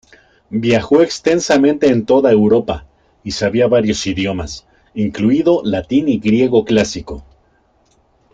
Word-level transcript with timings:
Viajó 0.63 1.03
extensamente 1.03 1.87
en 1.89 2.07
toda 2.07 2.31
Europa, 2.31 2.87
y 3.23 3.29
sabía 3.33 3.67
varios 3.67 4.07
idiomas, 4.07 4.65
incluido 4.95 5.61
latín 5.63 6.09
y 6.09 6.17
griego 6.17 6.65
clásico. 6.65 7.23